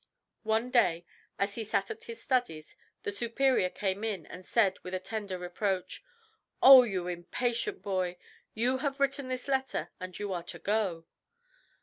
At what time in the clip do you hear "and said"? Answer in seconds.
4.25-4.79